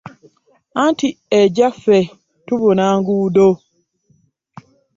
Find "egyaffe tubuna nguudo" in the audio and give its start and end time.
1.39-3.47